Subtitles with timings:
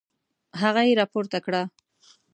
[0.61, 1.61] هغه يې راپورته کړه.